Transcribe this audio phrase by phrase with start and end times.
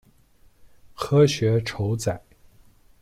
[0.95, 2.19] 科学酬载